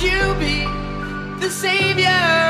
you 0.00 0.34
be 0.38 0.64
the 1.40 1.50
savior 1.50 2.47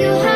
you 0.00 0.29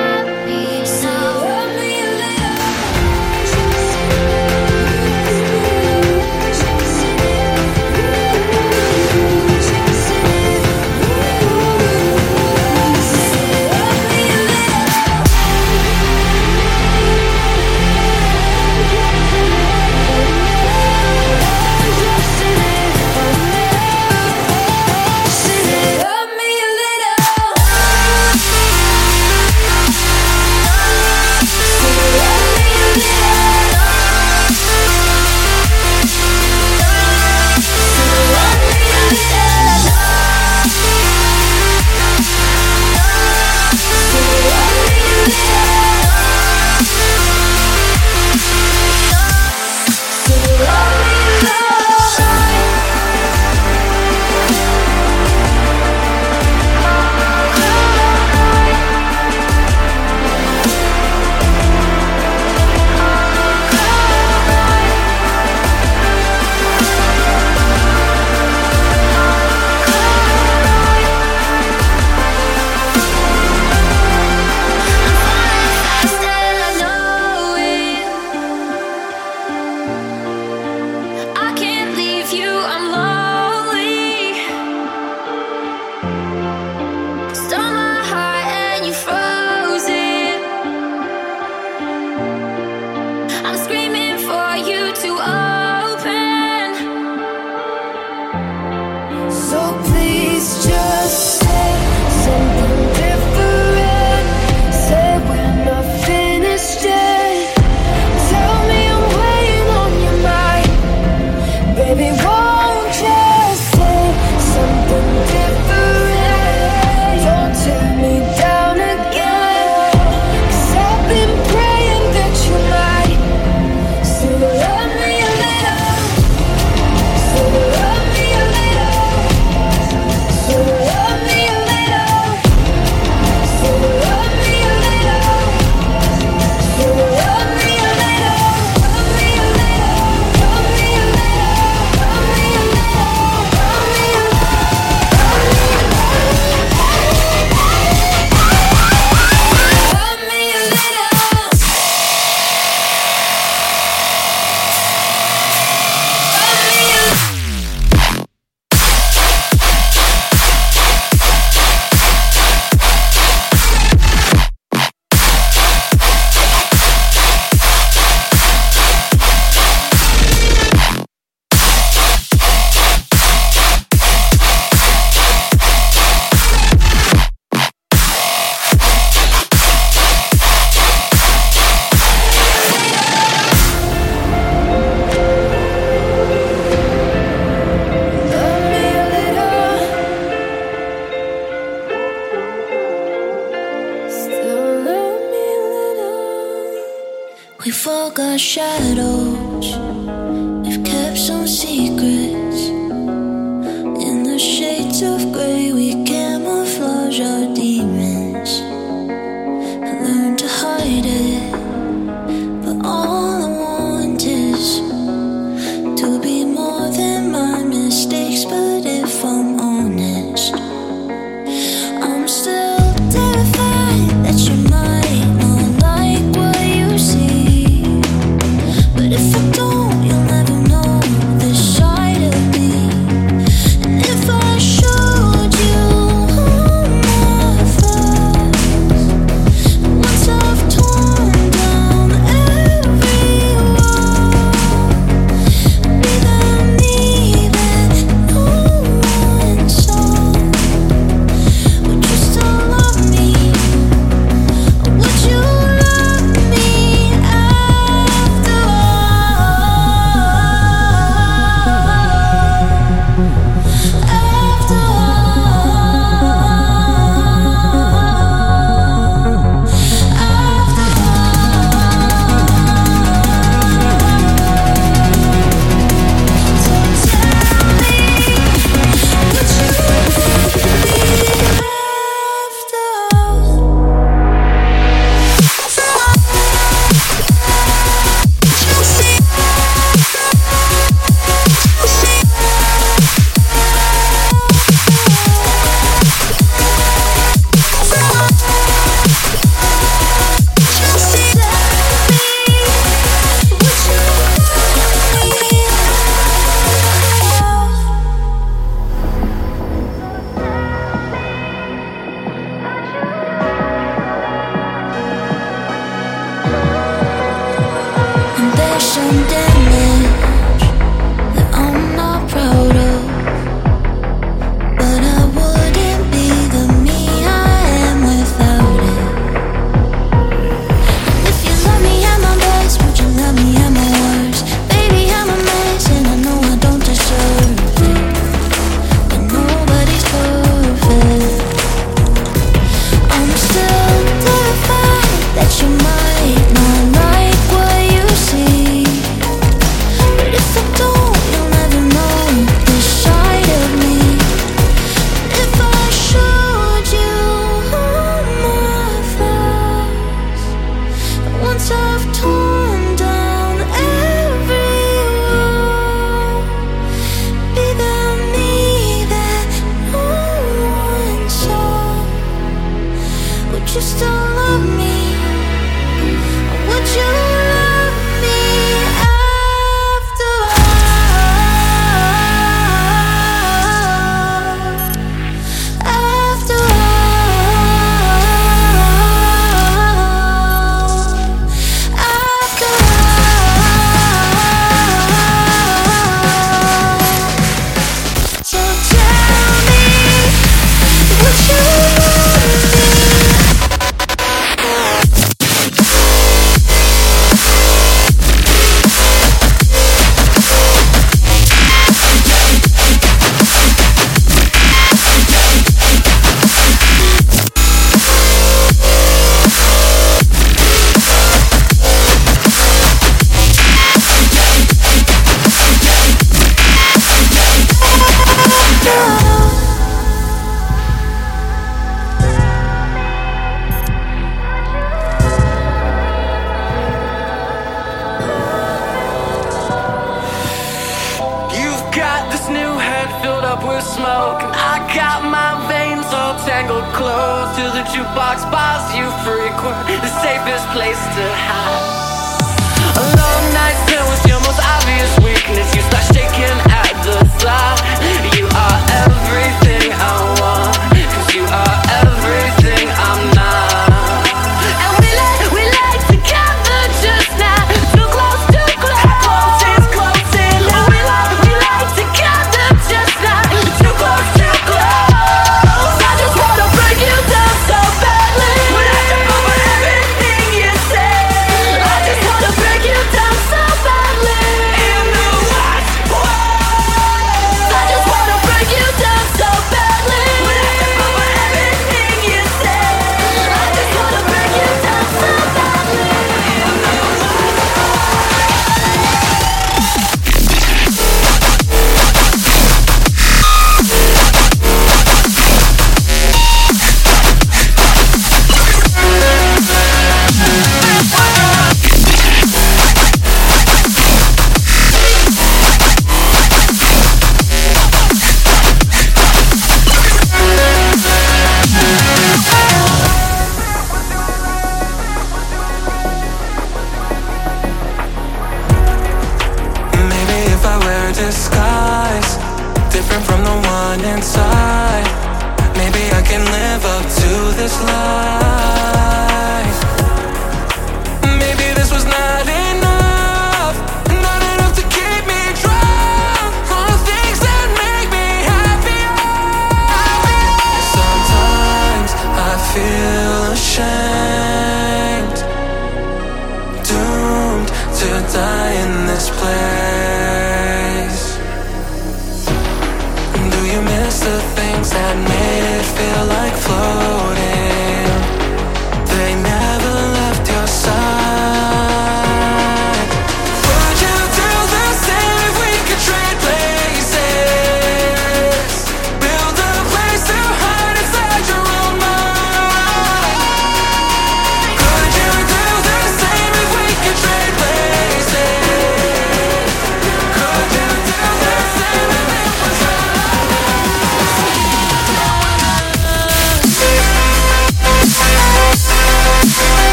all 198.36 198.40
got 198.56 199.23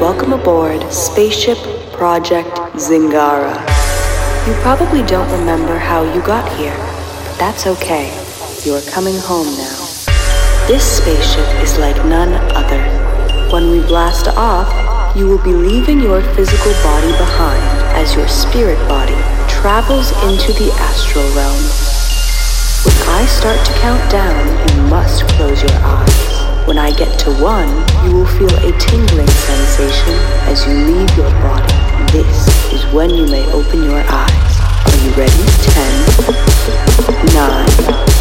welcome 0.00 0.32
aboard 0.32 0.82
Spaceship 0.92 1.58
Project 1.92 2.48
Zingara. 2.74 3.54
You 4.46 4.54
probably 4.60 5.02
don't 5.04 5.30
remember 5.38 5.78
how 5.78 6.02
you 6.02 6.20
got 6.22 6.50
here, 6.58 6.76
but 6.76 7.38
that's 7.38 7.66
okay. 7.66 8.10
You 8.64 8.74
are 8.74 8.90
coming 8.90 9.16
home 9.16 9.46
now. 9.56 9.78
This 10.66 10.98
spaceship 10.98 11.46
is 11.62 11.78
like 11.78 11.96
none 12.06 12.32
other. 12.56 12.82
When 13.52 13.70
we 13.70 13.86
blast 13.86 14.26
off, 14.28 14.68
you 15.16 15.26
will 15.28 15.42
be 15.44 15.52
leaving 15.52 16.00
your 16.00 16.22
physical 16.34 16.72
body 16.82 17.12
behind 17.12 17.62
as 17.96 18.16
your 18.16 18.26
spirit 18.26 18.78
body 18.88 19.14
travels 19.48 20.10
into 20.24 20.52
the 20.54 20.72
astral 20.80 21.28
realm. 21.36 21.62
When 22.82 23.08
I 23.14 23.26
start 23.26 23.64
to 23.64 23.72
count 23.74 24.10
down, 24.10 24.76
you 24.76 24.90
must 24.90 25.28
close 25.28 25.62
your 25.62 25.80
eyes. 25.82 26.33
When 26.66 26.78
I 26.78 26.90
get 26.96 27.18
to 27.20 27.30
one, 27.42 27.68
you 28.04 28.16
will 28.16 28.26
feel 28.26 28.48
a 28.48 28.72
tingling 28.78 29.28
sensation 29.28 30.14
as 30.48 30.66
you 30.66 30.72
leave 30.72 31.14
your 31.14 31.30
body. 31.42 31.74
This 32.10 32.48
is 32.72 32.90
when 32.90 33.10
you 33.10 33.26
may 33.26 33.44
open 33.52 33.82
your 33.82 34.02
eyes. 34.08 34.60
Are 34.86 34.96
you 35.04 35.10
ready? 35.12 35.44
Ten, 35.60 35.92
nine, 37.34 38.13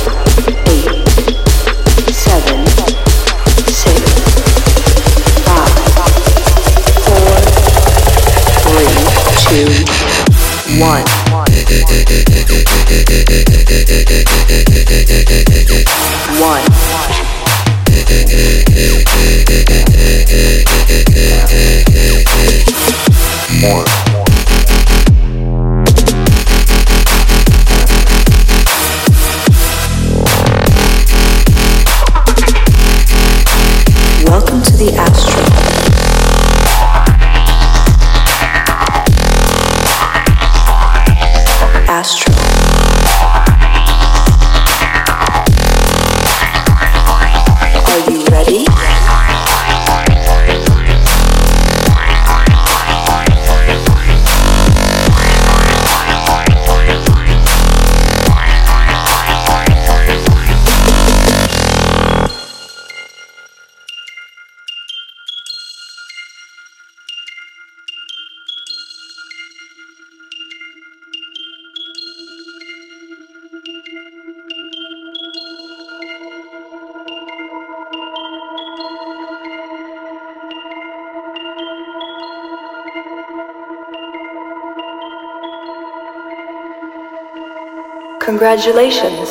Congratulations! 88.23 89.29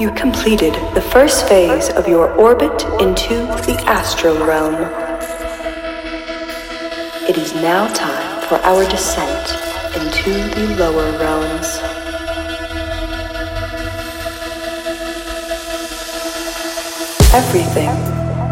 You 0.00 0.10
completed 0.16 0.74
the 0.96 1.00
first 1.12 1.48
phase 1.48 1.90
of 1.90 2.08
your 2.08 2.32
orbit 2.32 2.82
into 3.00 3.46
the 3.68 3.80
astral 3.86 4.44
realm. 4.44 4.74
It 7.28 7.38
is 7.38 7.54
now 7.54 7.86
time 7.94 8.42
for 8.48 8.56
our 8.66 8.84
descent 8.90 9.46
into 9.94 10.32
the 10.56 10.74
lower 10.76 11.12
realms. 11.20 11.78
Everything 17.32 17.94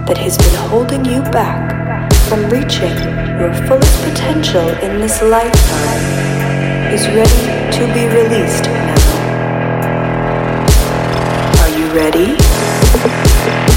that 0.07 0.19
has 0.19 0.39
been 0.39 0.55
holding 0.71 1.05
you 1.05 1.21
back 1.33 2.13
from 2.29 2.49
reaching 2.49 2.97
your 3.41 3.53
fullest 3.67 4.05
potential 4.05 4.69
in 4.85 5.01
this 5.01 5.21
lifetime 5.21 6.93
is 6.95 7.09
ready 7.09 7.64
to 7.73 7.87
be 7.93 8.07
released 8.07 8.65
now. 8.65 8.95
Are 11.63 11.71
you 11.79 11.87
ready? 11.93 13.74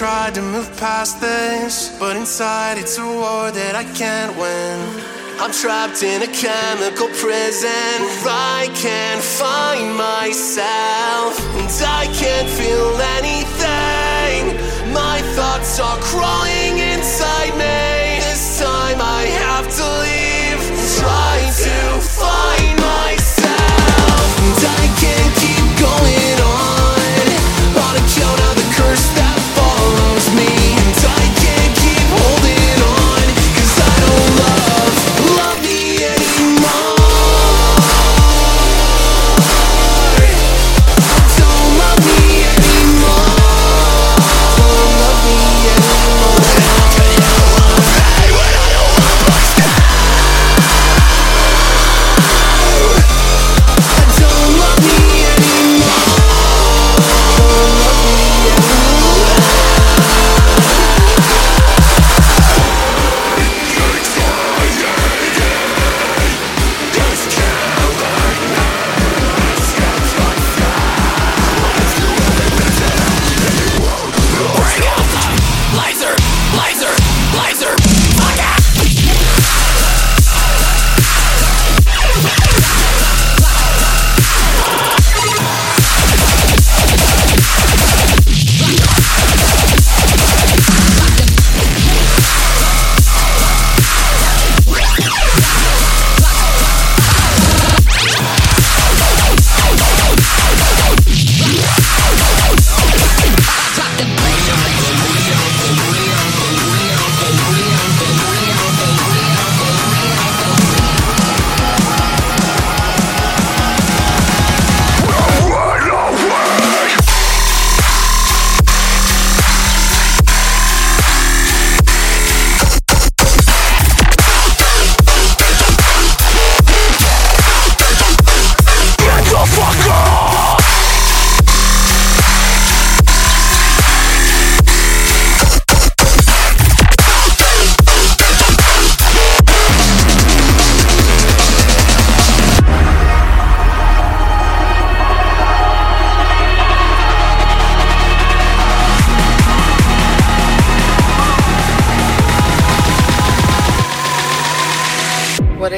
Tried 0.00 0.34
to 0.34 0.40
move 0.40 0.74
past 0.78 1.20
this, 1.20 1.94
but 1.98 2.16
inside 2.16 2.78
it's 2.78 2.96
a 2.96 3.04
war 3.04 3.50
that 3.50 3.76
I 3.76 3.84
can't 3.92 4.32
win. 4.40 4.80
I'm 5.38 5.52
trapped 5.52 6.02
in 6.02 6.22
a 6.22 6.32
chemical 6.32 7.08
prison 7.20 8.00
where 8.24 8.32
I 8.32 8.72
can't 8.72 9.20
find 9.20 9.92
myself, 9.92 11.36
and 11.60 11.68
I 11.84 12.08
can't 12.16 12.48
feel 12.48 12.96
anything. 13.20 14.56
My 14.90 15.20
thoughts 15.36 15.78
are 15.78 16.00
crawling 16.00 16.80
inside 16.80 17.52
me. 17.60 18.24
This 18.24 18.58
time 18.58 19.04
I 19.04 19.28
have 19.44 19.68
to 19.68 19.84
leave, 20.00 20.62
try 20.96 21.44
to 21.44 21.76
find 22.00 22.72
myself, 22.80 23.19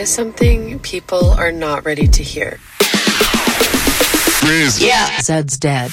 is 0.03 0.13
something 0.13 0.81
people 0.81 1.31
are 1.31 1.53
not 1.53 1.85
ready 1.85 2.09
to 2.09 2.23
hear? 2.25 2.59
Yeah. 4.83 5.21
Zed's 5.21 5.57
dead. 5.57 5.93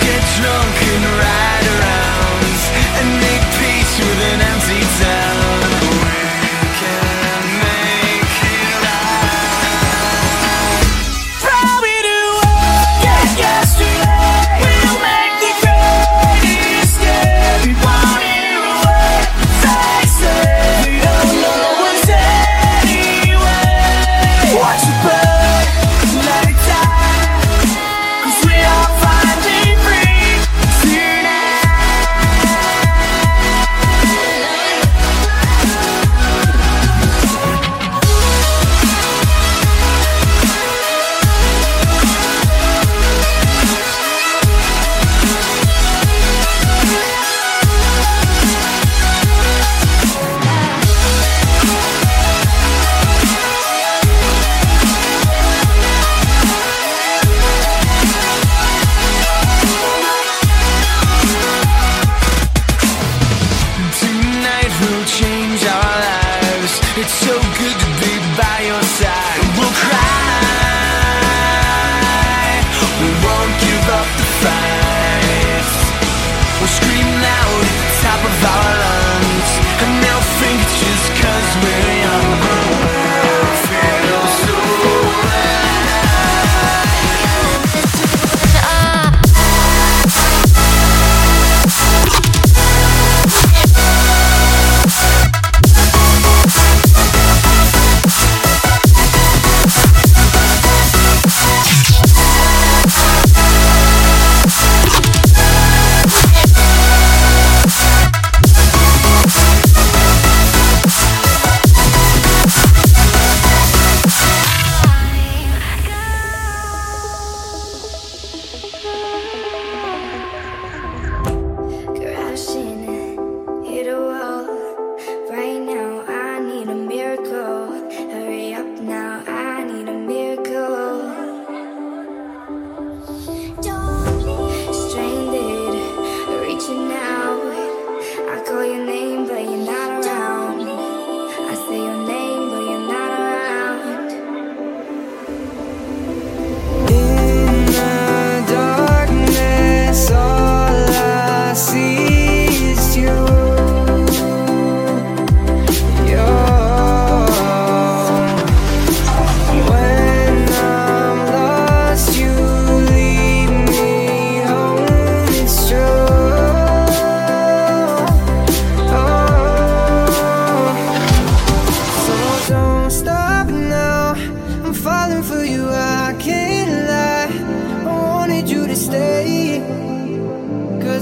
Get 0.00 0.24
drunk 0.40 0.76
and 0.94 1.04
ride 1.04 1.66
around 1.76 2.58
and 2.98 3.08
make 3.20 3.44
peace 3.60 3.98
with 3.98 4.20
an 4.32 4.40
empty 4.40 4.80
town. 5.04 5.29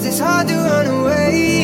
it's 0.09 0.21
hard 0.21 0.49
to 0.49 0.55
run 0.55 0.87
away. 0.87 1.58